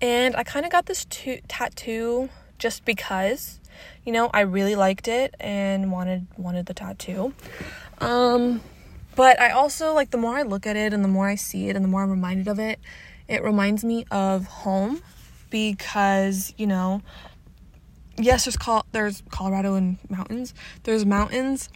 And 0.00 0.36
I 0.36 0.44
kind 0.44 0.64
of 0.64 0.72
got 0.72 0.86
this 0.86 1.06
tattoo 1.08 2.28
just 2.60 2.84
because 2.84 3.58
you 4.04 4.12
know 4.12 4.30
i 4.32 4.40
really 4.40 4.76
liked 4.76 5.08
it 5.08 5.34
and 5.40 5.90
wanted 5.90 6.26
wanted 6.36 6.66
the 6.66 6.74
tattoo 6.74 7.32
um 8.00 8.60
but 9.20 9.38
i 9.38 9.50
also 9.50 9.92
like 9.92 10.10
the 10.10 10.16
more 10.16 10.34
i 10.34 10.42
look 10.42 10.66
at 10.66 10.76
it 10.76 10.94
and 10.94 11.04
the 11.04 11.08
more 11.08 11.28
i 11.28 11.34
see 11.34 11.68
it 11.68 11.76
and 11.76 11.84
the 11.84 11.88
more 11.88 12.02
i'm 12.02 12.10
reminded 12.10 12.48
of 12.48 12.58
it 12.58 12.80
it 13.28 13.42
reminds 13.42 13.84
me 13.84 14.06
of 14.10 14.46
home 14.46 15.02
because 15.50 16.54
you 16.56 16.66
know 16.66 17.02
yes 18.16 18.44
there's 18.44 18.56
there's 18.92 19.22
colorado 19.30 19.74
and 19.74 19.98
mountains 20.08 20.54
there's 20.84 21.04
mountains 21.04 21.68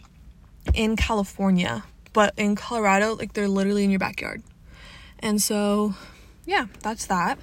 in 0.73 0.95
california 0.95 1.83
but 2.13 2.33
in 2.35 2.55
colorado 2.55 3.13
like 3.13 3.33
they're 3.33 3.47
literally 3.47 3.83
in 3.83 3.91
your 3.91 3.99
backyard 3.99 4.41
and 5.19 5.39
so 5.39 5.93
yeah 6.47 6.65
that's 6.81 7.05
that 7.05 7.37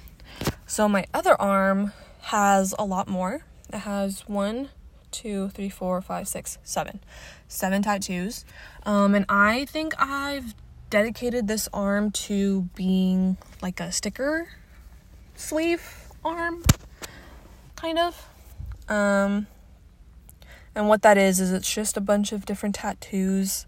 so 0.65 0.89
my 0.89 1.05
other 1.13 1.39
arm 1.39 1.93
has 2.23 2.73
a 2.79 2.85
lot 2.85 3.07
more. 3.07 3.41
It 3.71 3.79
has 3.79 4.21
one, 4.27 4.69
two, 5.11 5.49
three, 5.49 5.69
four, 5.69 6.01
five, 6.01 6.27
six, 6.27 6.57
seven. 6.63 7.01
Seven 7.47 7.81
tattoos. 7.81 8.45
Um, 8.85 9.15
and 9.15 9.25
I 9.29 9.65
think 9.65 9.93
I've 9.99 10.55
dedicated 10.89 11.47
this 11.47 11.69
arm 11.73 12.11
to 12.11 12.63
being 12.75 13.37
like 13.61 13.79
a 13.79 13.91
sticker 13.91 14.49
sleeve 15.35 16.09
arm, 16.23 16.63
kind 17.75 17.97
of. 17.97 18.27
Um, 18.87 19.47
and 20.75 20.87
what 20.87 21.01
that 21.03 21.17
is, 21.17 21.39
is 21.39 21.51
it's 21.51 21.73
just 21.73 21.97
a 21.97 22.01
bunch 22.01 22.31
of 22.31 22.45
different 22.45 22.75
tattoos. 22.75 23.65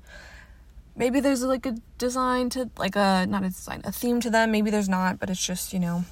Maybe 0.95 1.19
there's 1.19 1.43
like 1.43 1.65
a 1.65 1.75
design 1.97 2.49
to, 2.51 2.69
like 2.77 2.95
a, 2.95 3.25
not 3.27 3.43
a 3.43 3.49
design, 3.49 3.81
a 3.83 3.91
theme 3.91 4.21
to 4.21 4.29
them. 4.29 4.51
Maybe 4.51 4.69
there's 4.69 4.89
not, 4.89 5.19
but 5.19 5.29
it's 5.29 5.45
just, 5.45 5.73
you 5.73 5.79
know, 5.79 6.05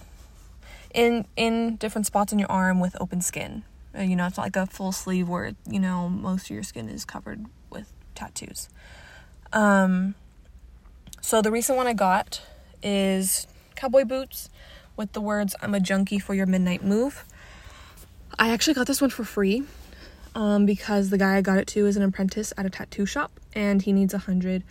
in 0.94 1.26
in 1.36 1.76
different 1.78 2.06
spots 2.06 2.32
on 2.32 2.40
your 2.40 2.52
arm 2.52 2.80
with 2.80 2.96
open 3.02 3.22
skin. 3.22 3.64
Uh, 3.98 4.02
you 4.02 4.16
know, 4.16 4.28
it's 4.28 4.38
not 4.38 4.44
like 4.44 4.56
a 4.56 4.66
full 4.66 4.92
sleeve 4.92 5.28
where 5.28 5.54
you 5.70 5.80
know 5.80 6.10
most 6.10 6.46
of 6.46 6.52
your 6.52 6.64
skin 6.64 6.90
is 6.90 7.06
covered 7.06 7.46
tattoos. 8.16 8.70
Um, 9.52 10.16
so 11.22 11.42
the 11.42 11.52
recent 11.52 11.78
one 11.78 11.88
I 11.88 11.94
got 11.94 12.42
is 12.82 13.48
cowboy 13.76 14.04
boots 14.04 14.50
with 14.96 15.14
the 15.14 15.22
words 15.22 15.56
"I'm 15.62 15.74
a 15.74 15.80
junkie 15.80 16.20
for 16.20 16.34
your 16.34 16.46
midnight 16.46 16.84
move." 16.84 17.26
I 18.38 18.50
actually 18.50 18.74
got 18.74 18.88
this 18.88 19.00
one 19.00 19.10
for 19.10 19.24
free 19.24 19.64
um, 20.36 20.66
because 20.66 21.10
the 21.10 21.18
guy 21.18 21.38
I 21.38 21.42
got 21.42 21.58
it 21.58 21.68
to 21.68 21.86
is 21.86 21.98
an 21.98 22.04
apprentice 22.04 22.52
at 22.58 22.66
a 22.66 22.70
tattoo 22.70 23.06
shop 23.06 23.32
and 23.54 23.82
he 23.82 23.94
needs 23.94 24.14
a 24.14 24.18
hundred 24.18 24.64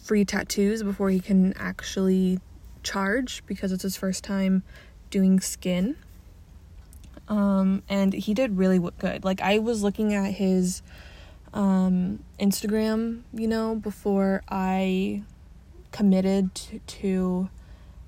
free 0.00 0.24
tattoos 0.24 0.82
before 0.82 1.10
he 1.10 1.20
can 1.20 1.54
actually 1.54 2.40
charge 2.82 3.42
because 3.46 3.72
it's 3.72 3.82
his 3.82 3.96
first 3.96 4.24
time 4.24 4.62
doing 5.10 5.40
skin. 5.40 5.96
Um, 7.28 7.82
and 7.88 8.12
he 8.12 8.32
did 8.32 8.56
really 8.56 8.78
good. 8.98 9.24
Like 9.24 9.40
I 9.40 9.58
was 9.58 9.82
looking 9.82 10.14
at 10.14 10.32
his 10.32 10.82
um, 11.52 12.24
Instagram, 12.40 13.22
you 13.32 13.48
know, 13.48 13.74
before 13.74 14.42
I 14.48 15.22
committed 15.90 16.54
to, 16.86 17.48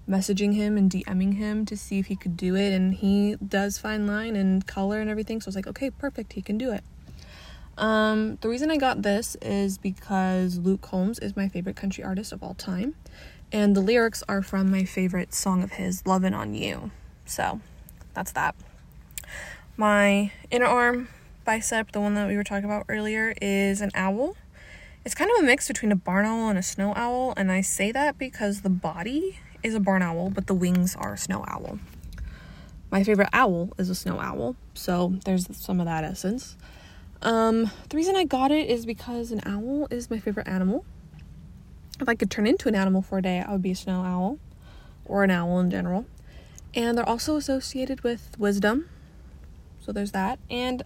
messaging 0.08 0.54
him 0.54 0.76
and 0.76 0.90
DMing 0.90 1.36
him 1.36 1.64
to 1.64 1.76
see 1.76 1.98
if 1.98 2.06
he 2.06 2.16
could 2.16 2.36
do 2.36 2.56
it. 2.56 2.72
And 2.72 2.94
he 2.94 3.36
does 3.36 3.78
fine 3.78 4.06
line 4.06 4.34
and 4.34 4.66
color 4.66 5.00
and 5.00 5.08
everything. 5.08 5.40
So 5.40 5.46
I 5.46 5.50
was 5.50 5.56
like, 5.56 5.68
okay, 5.68 5.90
perfect, 5.90 6.32
he 6.32 6.42
can 6.42 6.58
do 6.58 6.72
it. 6.72 6.82
Um, 7.78 8.36
the 8.42 8.48
reason 8.48 8.70
I 8.70 8.76
got 8.76 9.02
this 9.02 9.36
is 9.40 9.78
because 9.78 10.58
Luke 10.58 10.82
Combs 10.82 11.18
is 11.20 11.36
my 11.36 11.48
favorite 11.48 11.76
country 11.76 12.04
artist 12.04 12.32
of 12.32 12.42
all 12.42 12.54
time. 12.54 12.94
And 13.52 13.74
the 13.74 13.80
lyrics 13.80 14.22
are 14.28 14.42
from 14.42 14.70
my 14.70 14.84
favorite 14.84 15.32
song 15.32 15.62
of 15.62 15.72
his, 15.72 16.06
Lovin' 16.06 16.34
on 16.34 16.54
You. 16.54 16.90
So 17.24 17.60
that's 18.12 18.32
that. 18.32 18.54
My 19.76 20.32
inner 20.50 20.66
arm 20.66 21.08
bicep, 21.50 21.90
the 21.90 22.00
one 22.00 22.14
that 22.14 22.28
we 22.28 22.36
were 22.36 22.44
talking 22.44 22.64
about 22.64 22.86
earlier, 22.88 23.34
is 23.42 23.80
an 23.80 23.90
owl. 23.96 24.36
It's 25.04 25.16
kind 25.16 25.28
of 25.32 25.42
a 25.42 25.42
mix 25.42 25.66
between 25.66 25.90
a 25.90 25.96
barn 25.96 26.24
owl 26.24 26.48
and 26.48 26.56
a 26.56 26.62
snow 26.62 26.92
owl, 26.94 27.34
and 27.36 27.50
I 27.50 27.60
say 27.60 27.90
that 27.90 28.18
because 28.18 28.60
the 28.60 28.70
body 28.70 29.40
is 29.64 29.74
a 29.74 29.80
barn 29.80 30.00
owl, 30.00 30.30
but 30.30 30.46
the 30.46 30.54
wings 30.54 30.94
are 30.94 31.14
a 31.14 31.18
snow 31.18 31.44
owl. 31.48 31.80
My 32.92 33.02
favorite 33.02 33.30
owl 33.32 33.70
is 33.78 33.90
a 33.90 33.96
snow 33.96 34.20
owl, 34.20 34.54
so 34.74 35.14
there's 35.24 35.48
some 35.56 35.80
of 35.80 35.86
that 35.86 36.04
essence. 36.04 36.56
Um, 37.20 37.72
the 37.88 37.96
reason 37.96 38.14
I 38.14 38.22
got 38.22 38.52
it 38.52 38.70
is 38.70 38.86
because 38.86 39.32
an 39.32 39.40
owl 39.44 39.88
is 39.90 40.08
my 40.08 40.20
favorite 40.20 40.46
animal 40.46 40.84
if 42.00 42.08
I 42.08 42.14
could 42.14 42.30
turn 42.30 42.46
into 42.46 42.68
an 42.68 42.74
animal 42.74 43.02
for 43.02 43.18
a 43.18 43.22
day, 43.22 43.40
I 43.40 43.52
would 43.52 43.62
be 43.62 43.72
a 43.72 43.76
snow 43.76 44.02
owl 44.02 44.38
or 45.04 45.24
an 45.24 45.30
owl 45.30 45.58
in 45.60 45.70
general. 45.70 46.06
And 46.74 46.96
they're 46.96 47.08
also 47.08 47.36
associated 47.36 48.02
with 48.02 48.38
wisdom. 48.38 48.88
So 49.80 49.92
there's 49.92 50.12
that. 50.12 50.38
And 50.48 50.82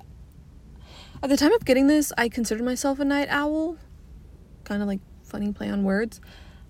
at 1.25 1.31
the 1.31 1.39
time 1.39 1.55
of 1.55 1.65
getting 1.65 1.87
this, 1.87 2.13
I 2.19 2.29
considered 2.29 2.65
myself 2.65 3.01
a 3.01 3.05
night 3.05 3.29
owl. 3.31 3.79
Kind 4.65 4.83
of 4.83 4.89
like 4.89 5.01
funny 5.23 5.51
play 5.53 5.71
on 5.71 5.83
words. 5.83 6.21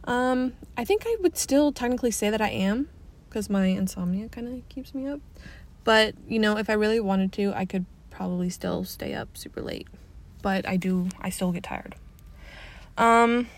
Um, 0.05 0.53
I 0.77 0.85
think 0.85 1.03
I 1.05 1.17
would 1.23 1.37
still 1.37 1.73
technically 1.73 2.13
say 2.13 2.31
that 2.31 2.41
I 2.41 2.51
am 2.51 2.89
because 3.29 3.51
my 3.51 3.67
insomnia 3.67 4.29
kind 4.29 4.47
of 4.47 4.69
keeps 4.69 4.95
me 4.95 5.09
up. 5.09 5.19
But, 5.83 6.15
you 6.29 6.39
know, 6.39 6.57
if 6.57 6.71
I 6.71 6.75
really 6.75 7.01
wanted 7.01 7.33
to, 7.33 7.53
I 7.53 7.65
could 7.65 7.85
probably 8.11 8.49
still 8.49 8.85
stay 8.85 9.13
up 9.13 9.37
super 9.37 9.61
late. 9.61 9.89
But 10.41 10.69
I 10.69 10.77
do, 10.77 11.09
I 11.21 11.31
still 11.31 11.51
get 11.51 11.65
tired. 11.65 11.97
Um, 12.97 13.49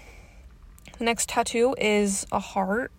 the 0.96 1.04
next 1.04 1.28
tattoo 1.28 1.74
is 1.76 2.26
a 2.32 2.40
heart. 2.40 2.90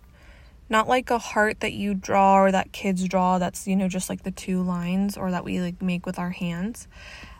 Not 0.70 0.88
like 0.88 1.10
a 1.10 1.18
heart 1.18 1.62
that 1.62 1.74
you 1.74 1.96
draw 1.96 2.36
or 2.36 2.52
that 2.52 2.74
kids 2.74 3.08
draw 3.08 3.40
that's, 3.40 3.68
you 3.68 3.76
know, 3.76 3.88
just 3.88 4.08
like 4.08 4.22
the 4.22 4.32
two 4.32 4.62
lines 4.62 5.18
or 5.18 5.32
that 5.32 5.44
we 5.44 5.62
like 5.62 5.82
make 5.82 6.06
with 6.06 6.20
our 6.20 6.30
hands. 6.30 6.88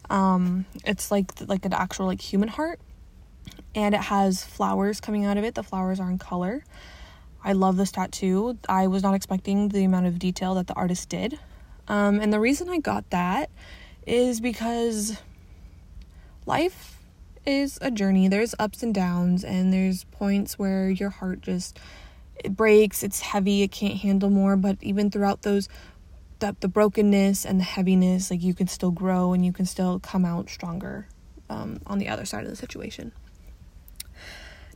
Um, 0.10 0.66
it's 0.86 1.12
like 1.12 1.32
like 1.48 1.66
an 1.66 1.74
actual 1.74 2.06
like 2.06 2.22
human 2.22 2.50
heart 2.50 2.80
and 3.76 3.94
it 3.94 4.02
has 4.02 4.44
flowers 4.44 5.00
coming 5.00 5.26
out 5.26 5.38
of 5.38 5.44
it. 5.44 5.56
The 5.56 5.64
flowers 5.64 6.00
are 6.00 6.10
in 6.10 6.18
color. 6.18 6.64
I 7.44 7.54
love 7.54 7.78
this 7.78 7.92
tattoo. 7.92 8.58
I 8.68 8.88
was 8.88 9.04
not 9.04 9.14
expecting 9.14 9.70
the 9.70 9.84
amount 9.84 10.08
of 10.08 10.20
detail 10.20 10.56
that 10.56 10.68
the 10.68 10.74
artist 10.74 11.10
did. 11.10 11.40
Um, 11.88 12.20
and 12.20 12.34
the 12.34 12.40
reason 12.40 12.70
I 12.70 12.80
got 12.80 13.10
that 13.12 13.50
is 14.06 14.42
because 14.42 15.18
life 16.46 16.98
is 17.46 17.78
a 17.82 17.92
journey. 17.92 18.28
There's 18.28 18.56
ups 18.60 18.84
and 18.84 18.94
downs, 18.94 19.44
and 19.44 19.72
there's 19.72 20.04
points 20.06 20.58
where 20.58 20.90
your 20.90 21.10
heart 21.10 21.42
just 21.42 21.80
it 22.44 22.56
breaks, 22.56 23.04
it's 23.04 23.22
heavy, 23.22 23.64
it 23.64 23.72
can't 23.72 23.98
handle 23.98 24.30
more, 24.30 24.56
but 24.56 24.78
even 24.82 25.10
throughout 25.10 25.42
those 25.44 25.70
the, 26.40 26.56
the 26.60 26.68
brokenness 26.68 27.46
and 27.46 27.60
the 27.60 27.64
heaviness, 27.64 28.32
like 28.32 28.42
you 28.42 28.54
can 28.54 28.68
still 28.68 28.92
grow 28.92 29.34
and 29.34 29.46
you 29.46 29.54
can 29.54 29.66
still 29.66 30.00
come 30.00 30.26
out 30.26 30.50
stronger 30.50 31.08
um, 31.50 31.80
on 31.86 31.98
the 31.98 32.08
other 32.08 32.26
side 32.26 32.44
of 32.44 32.50
the 32.50 32.56
situation. 32.56 33.12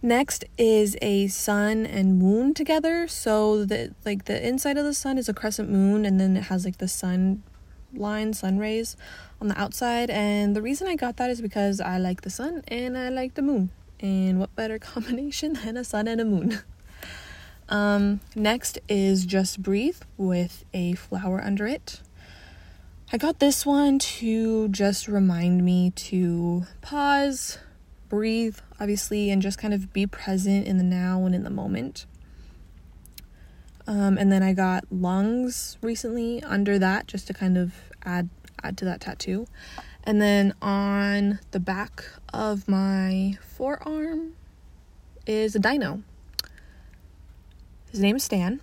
Next 0.04 0.46
is 0.58 0.98
a 1.00 1.28
sun 1.28 1.86
and 1.86 2.18
moon 2.18 2.56
together. 2.56 3.08
So 3.08 3.66
the 3.66 3.94
like 4.04 4.26
the 4.26 4.48
inside 4.48 4.78
of 4.78 4.84
the 4.84 4.96
sun 4.96 5.20
is 5.20 5.30
a 5.30 5.34
crescent 5.34 5.70
moon, 5.70 6.06
and 6.06 6.20
then 6.20 6.36
it 6.36 6.46
has 6.46 6.66
like 6.66 6.78
the 6.78 6.88
sun 6.88 7.44
line, 7.94 8.34
sun 8.34 8.58
rays 8.58 8.98
on 9.40 9.48
the 9.48 9.60
outside. 9.62 10.10
And 10.10 10.56
the 10.56 10.62
reason 10.62 10.88
I 10.88 10.96
got 10.96 11.18
that 11.18 11.30
is 11.30 11.40
because 11.40 11.80
I 11.80 12.00
like 12.00 12.22
the 12.22 12.32
sun 12.32 12.64
and 12.68 12.98
I 12.98 13.10
like 13.10 13.36
the 13.36 13.44
moon. 13.44 13.70
And 14.00 14.40
what 14.40 14.56
better 14.56 14.80
combination 14.94 15.54
than 15.54 15.78
a 15.78 15.84
sun 15.84 16.08
and 16.08 16.20
a 16.20 16.26
moon? 16.26 16.60
Um, 17.72 18.20
next 18.36 18.80
is 18.90 19.26
Just 19.26 19.64
Breathe 19.64 20.02
with 20.18 20.66
a 20.74 20.94
flower 20.94 21.42
under 21.42 21.66
it. 21.66 22.02
I 23.14 23.18
got 23.18 23.40
this 23.40 23.66
one 23.66 23.98
to 23.98 24.68
just 24.68 25.08
remind 25.08 25.64
me 25.64 25.92
to 25.92 26.66
pause, 26.82 27.60
breathe, 28.10 28.58
obviously, 28.78 29.32
and 29.32 29.42
just 29.42 29.58
kind 29.58 29.74
of 29.74 29.94
be 29.94 30.06
present 30.06 30.68
in 30.68 30.78
the 30.78 30.84
now 30.84 31.26
and 31.26 31.34
in 31.34 31.44
the 31.44 31.50
moment. 31.50 32.06
Um, 33.88 34.18
and 34.18 34.30
then 34.30 34.44
I 34.44 34.52
got 34.52 34.84
lungs 34.92 35.78
recently 35.82 36.44
under 36.44 36.78
that 36.78 37.08
just 37.08 37.26
to 37.28 37.34
kind 37.34 37.58
of 37.58 37.74
add 38.04 38.30
add 38.64 38.78
to 38.80 38.86
that 38.86 39.00
tattoo. 39.00 39.48
And 40.04 40.22
then 40.22 40.54
on 40.62 41.40
the 41.52 41.60
back 41.60 42.04
of 42.34 42.68
my 42.68 43.38
forearm 43.42 44.34
is 45.26 45.56
a 45.56 45.60
dino. 45.60 46.04
His 47.92 48.00
name 48.00 48.16
is 48.16 48.24
Stan. 48.24 48.62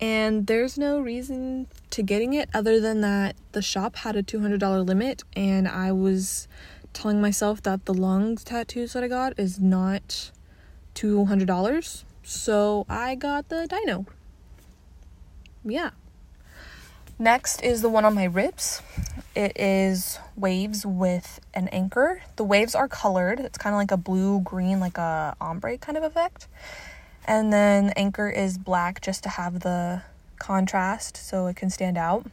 And 0.00 0.46
there's 0.46 0.78
no 0.78 0.98
reason 0.98 1.66
to 1.90 2.02
getting 2.02 2.32
it 2.32 2.48
other 2.54 2.80
than 2.80 3.02
that 3.02 3.36
the 3.52 3.60
shop 3.60 3.96
had 3.96 4.16
a 4.16 4.22
$200 4.22 4.86
limit, 4.86 5.22
and 5.36 5.68
I 5.68 5.92
was 5.92 6.48
telling 6.94 7.20
myself 7.20 7.62
that 7.62 7.84
the 7.84 7.92
lungs 7.92 8.42
tattoos 8.42 8.94
that 8.94 9.04
I 9.04 9.08
got 9.08 9.38
is 9.38 9.60
not 9.60 10.30
$200. 10.94 12.04
So 12.22 12.86
I 12.88 13.14
got 13.14 13.50
the 13.50 13.66
dino. 13.66 14.06
Yeah. 15.62 15.90
Next 17.18 17.62
is 17.62 17.82
the 17.82 17.88
one 17.90 18.06
on 18.06 18.14
my 18.14 18.24
ribs. 18.24 18.80
It 19.36 19.52
is 19.60 20.18
waves 20.34 20.86
with 20.86 21.40
an 21.52 21.68
anchor. 21.68 22.22
The 22.36 22.44
waves 22.44 22.74
are 22.74 22.88
colored. 22.88 23.38
It's 23.38 23.58
kind 23.58 23.74
of 23.74 23.78
like 23.78 23.90
a 23.90 23.96
blue 23.96 24.40
green, 24.40 24.80
like 24.80 24.96
a 24.96 25.36
ombre 25.40 25.76
kind 25.76 25.98
of 25.98 26.04
effect. 26.04 26.48
And 27.26 27.52
then 27.52 27.86
the 27.86 27.98
anchor 27.98 28.28
is 28.28 28.58
black 28.58 29.00
just 29.00 29.22
to 29.22 29.28
have 29.30 29.60
the 29.60 30.02
contrast 30.38 31.16
so 31.16 31.46
it 31.46 31.56
can 31.56 31.70
stand 31.70 31.96
out. 31.96 32.26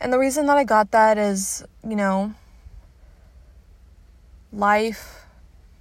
And 0.00 0.12
the 0.12 0.18
reason 0.18 0.46
that 0.46 0.56
I 0.56 0.64
got 0.64 0.92
that 0.92 1.18
is, 1.18 1.64
you 1.86 1.96
know, 1.96 2.34
life 4.52 5.24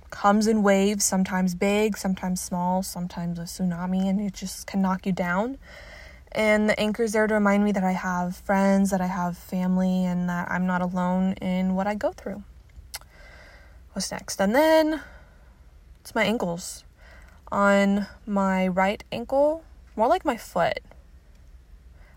comes 0.09 0.47
in 0.47 0.63
waves, 0.63 1.05
sometimes 1.05 1.55
big, 1.55 1.97
sometimes 1.97 2.41
small, 2.41 2.81
sometimes 2.83 3.37
a 3.37 3.43
tsunami, 3.43 4.09
and 4.09 4.19
it 4.19 4.33
just 4.33 4.65
can 4.67 4.81
knock 4.81 5.05
you 5.05 5.11
down. 5.11 5.57
And 6.31 6.69
the 6.69 6.79
anchor's 6.79 7.13
there 7.13 7.27
to 7.27 7.33
remind 7.33 7.63
me 7.63 7.71
that 7.71 7.83
I 7.83 7.91
have 7.91 8.35
friends, 8.37 8.91
that 8.91 9.01
I 9.01 9.07
have 9.07 9.37
family, 9.37 10.05
and 10.05 10.29
that 10.29 10.49
I'm 10.51 10.65
not 10.65 10.81
alone 10.81 11.33
in 11.33 11.75
what 11.75 11.87
I 11.87 11.95
go 11.95 12.11
through. 12.11 12.43
What's 13.93 14.11
next? 14.11 14.39
And 14.39 14.53
then 14.53 15.01
it's 16.01 16.13
my 16.13 16.23
ankles. 16.23 16.83
On 17.51 18.07
my 18.25 18.67
right 18.67 19.03
ankle, 19.11 19.63
more 19.95 20.07
like 20.07 20.23
my 20.23 20.37
foot, 20.37 20.79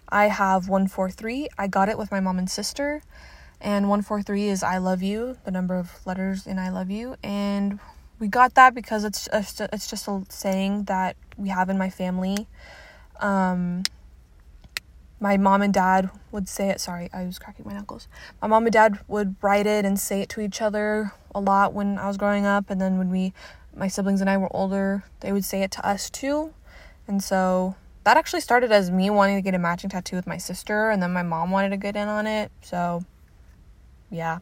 I 0.09 0.27
have 0.27 0.69
143. 0.69 1.49
I 1.57 1.67
got 1.67 1.89
it 1.89 1.97
with 1.97 2.11
my 2.11 2.21
mom 2.21 2.39
and 2.39 2.51
sister. 2.51 3.03
And 3.61 3.89
143 3.89 4.49
is 4.49 4.63
I 4.63 4.79
love 4.79 5.03
you, 5.03 5.39
the 5.45 5.51
number 5.51 5.77
of 5.77 6.05
letters 6.05 6.47
in 6.47 6.59
I 6.59 6.69
love 6.69 6.91
you. 6.91 7.17
And 7.23 7.79
we 8.19 8.29
got 8.29 8.55
that 8.55 8.75
because 8.75 9.05
it's 9.05 9.29
it's 9.33 9.89
just 9.89 10.07
a 10.09 10.23
saying 10.29 10.85
that 10.85 11.17
we 11.37 11.49
have 11.49 11.71
in 11.71 11.79
my 11.79 11.89
family. 11.89 12.47
Um, 13.21 13.85
my 15.23 15.37
mom 15.37 15.63
and 15.63 15.73
dad 15.73 16.11
would 16.33 16.49
say 16.49 16.69
it. 16.71 16.81
Sorry, 16.81 17.09
I 17.13 17.25
was 17.25 17.39
cracking 17.39 17.65
my 17.65 17.73
knuckles. 17.73 18.09
My 18.43 18.49
mom 18.49 18.67
and 18.67 18.73
dad 18.73 18.99
would 19.07 19.37
write 19.41 19.67
it 19.67 19.85
and 19.85 19.99
say 19.99 20.21
it 20.21 20.29
to 20.31 20.41
each 20.41 20.61
other 20.61 21.13
a 21.33 21.41
lot 21.41 21.73
when 21.73 21.97
I 21.99 22.09
was 22.09 22.17
growing 22.17 22.45
up. 22.45 22.69
And 22.69 22.81
then 22.81 22.99
when 22.99 23.09
we, 23.11 23.33
my 23.75 23.89
siblings 23.89 24.21
and 24.21 24.29
I 24.29 24.37
were 24.37 24.55
older, 24.55 25.05
they 25.21 25.33
would 25.33 25.45
say 25.45 25.63
it 25.63 25.71
to 25.73 25.87
us 25.87 26.11
too. 26.11 26.53
And 27.07 27.23
so 27.23 27.75
that 28.05 28.17
actually 28.17 28.41
started 28.41 28.73
as 28.73 28.91
me 28.91 29.11
wanting 29.11 29.37
to 29.37 29.43
get 29.43 29.55
a 29.55 29.59
matching 29.59 29.91
tattoo 29.91 30.17
with 30.17 30.27
my 30.27 30.39
sister. 30.39 30.91
And 30.91 31.03
then 31.03 31.13
my 31.13 31.23
mom 31.23 31.51
wanted 31.51 31.71
to 31.71 31.77
get 31.77 31.97
in 31.97 32.09
on 32.09 32.27
it. 32.27 32.51
So 32.63 33.05
yeah. 34.11 34.41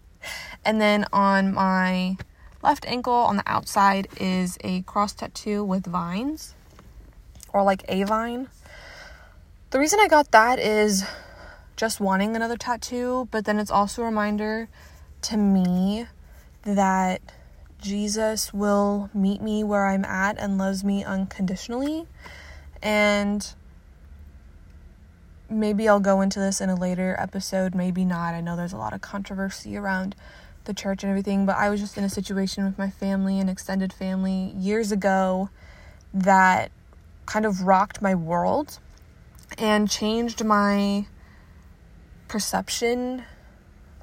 and 0.64 0.80
then 0.80 1.06
on 1.12 1.54
my 1.54 2.16
left 2.62 2.84
ankle 2.86 3.12
on 3.12 3.36
the 3.36 3.44
outside 3.46 4.08
is 4.18 4.58
a 4.62 4.82
cross 4.82 5.12
tattoo 5.12 5.64
with 5.64 5.86
vines 5.86 6.54
or 7.52 7.62
like 7.62 7.84
a 7.88 8.02
vine. 8.04 8.48
The 9.70 9.78
reason 9.78 10.00
I 10.00 10.08
got 10.08 10.30
that 10.32 10.58
is 10.58 11.04
just 11.76 12.00
wanting 12.00 12.34
another 12.34 12.56
tattoo, 12.56 13.28
but 13.30 13.44
then 13.44 13.58
it's 13.58 13.70
also 13.70 14.02
a 14.02 14.06
reminder 14.06 14.68
to 15.22 15.36
me 15.36 16.06
that 16.62 17.20
Jesus 17.80 18.52
will 18.52 19.10
meet 19.12 19.40
me 19.42 19.62
where 19.62 19.86
I'm 19.86 20.04
at 20.04 20.38
and 20.38 20.58
loves 20.58 20.82
me 20.82 21.04
unconditionally. 21.04 22.06
And 22.82 23.54
maybe 25.48 25.88
I'll 25.88 26.00
go 26.00 26.20
into 26.20 26.38
this 26.38 26.60
in 26.60 26.68
a 26.68 26.74
later 26.74 27.16
episode, 27.18 27.74
maybe 27.74 28.04
not. 28.04 28.34
I 28.34 28.40
know 28.40 28.56
there's 28.56 28.72
a 28.72 28.78
lot 28.78 28.92
of 28.92 29.00
controversy 29.00 29.76
around 29.76 30.14
the 30.64 30.74
church 30.74 31.02
and 31.02 31.10
everything, 31.10 31.46
but 31.46 31.56
I 31.56 31.70
was 31.70 31.80
just 31.80 31.96
in 31.96 32.04
a 32.04 32.08
situation 32.08 32.64
with 32.64 32.76
my 32.76 32.90
family 32.90 33.38
and 33.38 33.48
extended 33.48 33.92
family 33.92 34.52
years 34.56 34.90
ago 34.90 35.50
that 36.12 36.70
kind 37.24 37.46
of 37.46 37.62
rocked 37.62 38.02
my 38.02 38.14
world 38.14 38.78
and 39.58 39.88
changed 39.88 40.44
my 40.44 41.06
perception 42.28 43.24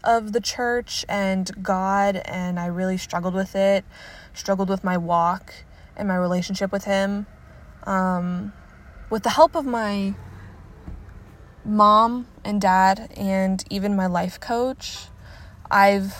of 0.03 0.33
the 0.33 0.41
church 0.41 1.05
and 1.07 1.49
God, 1.63 2.17
and 2.25 2.59
I 2.59 2.67
really 2.67 2.97
struggled 2.97 3.33
with 3.33 3.55
it, 3.55 3.85
struggled 4.33 4.69
with 4.69 4.83
my 4.83 4.97
walk 4.97 5.53
and 5.95 6.07
my 6.07 6.15
relationship 6.15 6.71
with 6.71 6.85
Him. 6.85 7.25
Um, 7.83 8.53
with 9.09 9.23
the 9.23 9.31
help 9.31 9.55
of 9.55 9.65
my 9.65 10.15
mom 11.65 12.27
and 12.43 12.59
dad 12.59 13.11
and 13.15 13.63
even 13.69 13.95
my 13.95 14.07
life 14.07 14.39
coach, 14.39 15.07
I've 15.69 16.15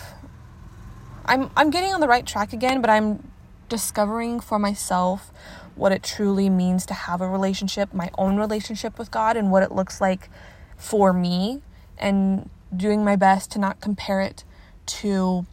I'm 1.26 1.50
I'm 1.56 1.70
getting 1.70 1.92
on 1.92 2.00
the 2.00 2.08
right 2.08 2.26
track 2.26 2.52
again, 2.52 2.80
but 2.80 2.90
I'm 2.90 3.30
discovering 3.68 4.40
for 4.40 4.58
myself 4.58 5.32
what 5.74 5.90
it 5.90 6.02
truly 6.02 6.48
means 6.48 6.86
to 6.86 6.94
have 6.94 7.20
a 7.20 7.28
relationship, 7.28 7.92
my 7.92 8.10
own 8.16 8.36
relationship 8.36 8.98
with 8.98 9.10
God, 9.10 9.36
and 9.36 9.50
what 9.50 9.62
it 9.62 9.72
looks 9.72 10.00
like 10.00 10.28
for 10.76 11.12
me, 11.12 11.62
and 11.98 12.48
doing 12.76 13.04
my 13.04 13.16
best 13.16 13.50
to 13.52 13.58
not 13.58 13.80
compare 13.80 14.20
it 14.20 14.44
to 14.86 15.46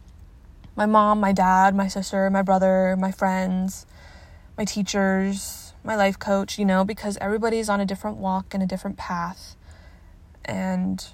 my 0.76 0.86
mom, 0.86 1.20
my 1.20 1.32
dad, 1.32 1.74
my 1.74 1.88
sister, 1.88 2.28
my 2.30 2.42
brother, 2.42 2.96
my 2.98 3.12
friends, 3.12 3.86
my 4.56 4.64
teachers, 4.64 5.74
my 5.84 5.96
life 5.96 6.18
coach, 6.18 6.58
you 6.58 6.64
know, 6.64 6.84
because 6.84 7.18
everybody's 7.20 7.68
on 7.68 7.80
a 7.80 7.86
different 7.86 8.16
walk 8.16 8.54
and 8.54 8.62
a 8.62 8.66
different 8.66 8.96
path 8.96 9.56
and 10.44 11.08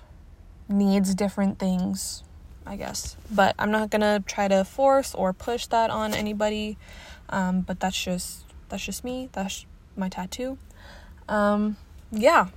needs 0.69 1.15
different 1.15 1.59
things, 1.59 2.23
I 2.67 2.77
guess. 2.77 3.17
But 3.31 3.55
I'm 3.59 3.71
not 3.71 3.91
gonna 3.91 4.23
try 4.27 4.49
to 4.49 4.65
force 4.65 5.15
or 5.15 5.33
push 5.33 5.67
that 5.67 5.91
on 5.91 6.15
anybody. 6.15 6.77
Um, 7.31 7.61
but 7.63 7.81
that's 7.81 8.03
just 8.03 8.45
that's 8.69 8.85
just 8.85 9.05
me. 9.05 9.29
That's 9.33 9.67
my 9.97 10.09
tattoo. 10.09 10.59
Um, 11.29 11.77
yeah. 12.11 12.49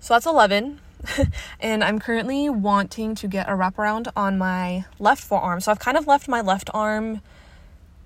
So 0.00 0.14
that's 0.14 0.26
11. 0.26 0.80
and 1.60 1.82
I'm 1.82 1.98
currently 1.98 2.48
wanting 2.48 3.14
to 3.16 3.28
get 3.28 3.48
a 3.48 3.52
wraparound 3.52 4.08
on 4.16 4.38
my 4.38 4.84
left 4.98 5.22
forearm. 5.22 5.60
So 5.60 5.70
I've 5.70 5.78
kind 5.78 5.96
of 5.96 6.06
left 6.06 6.28
my 6.28 6.40
left 6.40 6.70
arm 6.72 7.20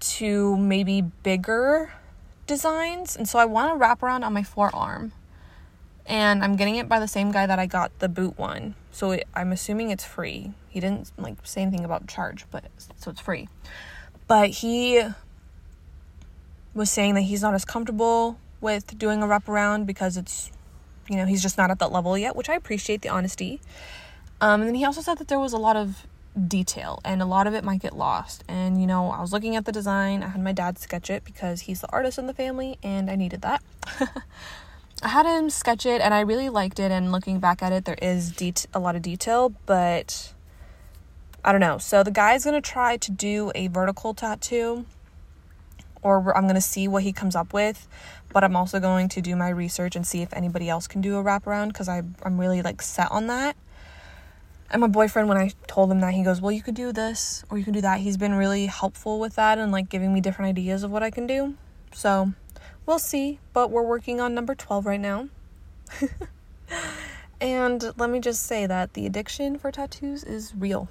to 0.00 0.56
maybe 0.56 1.00
bigger 1.00 1.92
designs. 2.46 3.16
And 3.16 3.28
so 3.28 3.38
I 3.38 3.44
want 3.44 3.72
a 3.72 3.84
wraparound 3.84 4.24
on 4.24 4.32
my 4.32 4.42
forearm. 4.42 5.12
And 6.06 6.44
I'm 6.44 6.56
getting 6.56 6.76
it 6.76 6.88
by 6.88 7.00
the 7.00 7.08
same 7.08 7.32
guy 7.32 7.46
that 7.46 7.58
I 7.58 7.66
got 7.66 7.98
the 7.98 8.08
boot 8.08 8.38
one. 8.38 8.74
So 8.92 9.12
it, 9.12 9.26
I'm 9.34 9.52
assuming 9.52 9.90
it's 9.90 10.04
free. 10.04 10.52
He 10.68 10.80
didn't 10.80 11.10
like 11.16 11.36
say 11.44 11.62
anything 11.62 11.84
about 11.84 12.06
charge, 12.06 12.44
but 12.50 12.64
so 12.96 13.10
it's 13.10 13.20
free. 13.20 13.48
But 14.26 14.50
he 14.50 15.02
was 16.74 16.90
saying 16.90 17.14
that 17.14 17.22
he's 17.22 17.40
not 17.40 17.54
as 17.54 17.64
comfortable 17.64 18.38
with 18.60 18.98
doing 18.98 19.22
a 19.22 19.26
wraparound 19.26 19.86
because 19.86 20.16
it's, 20.16 20.50
you 21.08 21.16
know, 21.16 21.26
he's 21.26 21.42
just 21.42 21.58
not 21.58 21.70
at 21.70 21.78
that 21.78 21.92
level 21.92 22.16
yet, 22.16 22.36
which 22.36 22.48
I 22.48 22.54
appreciate 22.54 23.02
the 23.02 23.08
honesty. 23.08 23.60
Um, 24.40 24.60
and 24.60 24.68
then 24.68 24.74
he 24.74 24.84
also 24.84 25.00
said 25.00 25.18
that 25.18 25.28
there 25.28 25.40
was 25.40 25.52
a 25.52 25.58
lot 25.58 25.76
of 25.76 26.06
detail 26.48 27.00
and 27.04 27.22
a 27.22 27.26
lot 27.26 27.46
of 27.46 27.54
it 27.54 27.64
might 27.64 27.80
get 27.80 27.96
lost. 27.96 28.44
And, 28.48 28.80
you 28.80 28.86
know, 28.86 29.10
I 29.10 29.20
was 29.20 29.32
looking 29.32 29.56
at 29.56 29.64
the 29.64 29.72
design, 29.72 30.22
I 30.22 30.28
had 30.28 30.42
my 30.42 30.52
dad 30.52 30.78
sketch 30.78 31.10
it 31.10 31.24
because 31.24 31.62
he's 31.62 31.80
the 31.80 31.90
artist 31.92 32.18
in 32.18 32.26
the 32.26 32.34
family 32.34 32.78
and 32.82 33.10
I 33.10 33.16
needed 33.16 33.42
that. 33.42 33.62
I 35.02 35.08
had 35.08 35.26
him 35.26 35.50
sketch 35.50 35.86
it 35.86 36.00
and 36.00 36.14
I 36.14 36.20
really 36.20 36.48
liked 36.48 36.80
it. 36.80 36.90
And 36.90 37.12
looking 37.12 37.38
back 37.38 37.62
at 37.62 37.72
it, 37.72 37.84
there 37.84 37.98
is 38.00 38.34
a 38.72 38.78
lot 38.78 38.96
of 38.96 39.02
detail, 39.02 39.54
but 39.66 40.32
I 41.44 41.52
don't 41.52 41.60
know. 41.60 41.78
So 41.78 42.02
the 42.02 42.10
guy's 42.10 42.44
gonna 42.44 42.60
try 42.60 42.96
to 42.96 43.10
do 43.10 43.52
a 43.54 43.68
vertical 43.68 44.14
tattoo 44.14 44.86
or 46.04 46.36
I'm 46.36 46.44
going 46.44 46.54
to 46.54 46.60
see 46.60 46.86
what 46.86 47.02
he 47.02 47.12
comes 47.12 47.34
up 47.34 47.52
with. 47.52 47.88
But 48.32 48.44
I'm 48.44 48.54
also 48.54 48.78
going 48.78 49.08
to 49.10 49.20
do 49.20 49.34
my 49.34 49.48
research 49.48 49.96
and 49.96 50.06
see 50.06 50.22
if 50.22 50.32
anybody 50.32 50.68
else 50.68 50.86
can 50.86 51.00
do 51.00 51.16
a 51.18 51.24
wraparound 51.24 51.68
because 51.68 51.88
I'm 51.88 52.14
really 52.24 52.62
like 52.62 52.82
set 52.82 53.10
on 53.10 53.26
that. 53.26 53.56
And 54.70 54.80
my 54.80 54.88
boyfriend, 54.88 55.28
when 55.28 55.38
I 55.38 55.52
told 55.66 55.90
him 55.90 56.00
that, 56.00 56.14
he 56.14 56.22
goes, 56.22 56.40
Well, 56.40 56.52
you 56.52 56.62
could 56.62 56.74
do 56.74 56.92
this 56.92 57.44
or 57.50 57.58
you 57.58 57.64
can 57.64 57.72
do 57.72 57.80
that. 57.80 58.00
He's 58.00 58.16
been 58.16 58.34
really 58.34 58.66
helpful 58.66 59.18
with 59.18 59.36
that 59.36 59.58
and 59.58 59.72
like 59.72 59.88
giving 59.88 60.12
me 60.12 60.20
different 60.20 60.48
ideas 60.48 60.82
of 60.82 60.90
what 60.90 61.02
I 61.02 61.10
can 61.10 61.26
do. 61.26 61.54
So 61.92 62.32
we'll 62.86 62.98
see. 62.98 63.40
But 63.52 63.70
we're 63.70 63.82
working 63.82 64.20
on 64.20 64.34
number 64.34 64.54
12 64.54 64.86
right 64.86 65.00
now. 65.00 65.28
and 67.40 67.92
let 67.96 68.10
me 68.10 68.20
just 68.20 68.44
say 68.44 68.66
that 68.66 68.94
the 68.94 69.06
addiction 69.06 69.58
for 69.58 69.70
tattoos 69.70 70.24
is 70.24 70.54
real. 70.56 70.88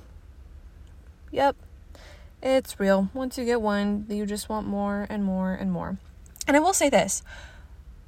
Yep, 1.31 1.55
it's 2.43 2.79
real. 2.79 3.09
Once 3.13 3.37
you 3.37 3.45
get 3.45 3.61
one, 3.61 4.05
you 4.09 4.25
just 4.25 4.49
want 4.49 4.67
more 4.67 5.07
and 5.09 5.23
more 5.23 5.53
and 5.53 5.71
more. 5.71 5.97
And 6.45 6.57
I 6.57 6.59
will 6.59 6.73
say 6.73 6.89
this 6.89 7.23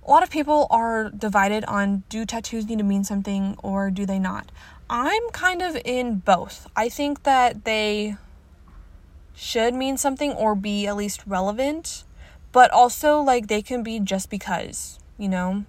a 0.05 0.11
lot 0.11 0.21
of 0.21 0.29
people 0.29 0.67
are 0.69 1.09
divided 1.09 1.65
on 1.65 2.03
do 2.09 2.25
tattoos 2.25 2.67
need 2.67 2.77
to 2.77 2.83
mean 2.83 3.03
something 3.03 3.55
or 3.63 3.89
do 3.89 4.05
they 4.05 4.19
not? 4.19 4.51
I'm 4.89 5.29
kind 5.31 5.63
of 5.63 5.77
in 5.83 6.17
both. 6.17 6.67
I 6.75 6.89
think 6.89 7.23
that 7.23 7.65
they 7.65 8.17
should 9.33 9.73
mean 9.73 9.97
something 9.97 10.31
or 10.33 10.53
be 10.53 10.85
at 10.85 10.95
least 10.95 11.23
relevant, 11.25 12.03
but 12.51 12.69
also 12.71 13.19
like 13.19 13.47
they 13.47 13.61
can 13.63 13.81
be 13.81 13.99
just 13.99 14.29
because, 14.29 14.99
you 15.17 15.27
know? 15.27 15.65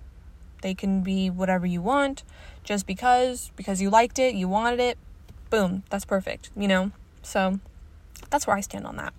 They 0.61 0.75
can 0.75 1.03
be 1.03 1.31
whatever 1.31 1.67
you 1.67 1.81
want, 1.81 2.25
just 2.63 2.87
because, 2.87 3.53
because 3.57 3.81
you 3.81 3.89
liked 3.89 4.19
it, 4.19 4.35
you 4.35 4.49
wanted 4.49 4.81
it, 4.81 4.99
boom, 5.49 5.85
that's 5.89 6.05
perfect, 6.05 6.51
you 6.57 6.69
know? 6.69 6.91
So 7.23 7.61
that's 8.31 8.47
where 8.47 8.57
I 8.57 8.61
stand 8.61 8.87
on 8.87 8.97
that. 8.97 9.13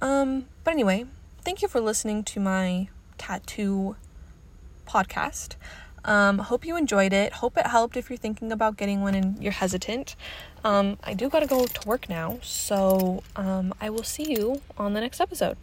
Um, 0.00 0.46
but 0.64 0.72
anyway, 0.72 1.06
thank 1.42 1.62
you 1.62 1.68
for 1.68 1.80
listening 1.80 2.24
to 2.24 2.40
my 2.40 2.88
tattoo 3.18 3.96
podcast. 4.86 5.56
Um, 6.04 6.38
hope 6.38 6.66
you 6.66 6.76
enjoyed 6.76 7.12
it. 7.12 7.34
Hope 7.34 7.56
it 7.56 7.66
helped 7.66 7.96
if 7.96 8.10
you're 8.10 8.16
thinking 8.16 8.50
about 8.50 8.76
getting 8.76 9.02
one 9.02 9.14
and 9.14 9.40
you're 9.42 9.52
hesitant. 9.52 10.16
Um, 10.64 10.98
I 11.04 11.14
do 11.14 11.28
gotta 11.28 11.46
go 11.46 11.66
to 11.66 11.88
work 11.88 12.08
now, 12.08 12.38
so 12.42 13.22
um, 13.36 13.72
I 13.80 13.90
will 13.90 14.02
see 14.02 14.32
you 14.32 14.62
on 14.76 14.94
the 14.94 15.00
next 15.00 15.20
episode. 15.20 15.56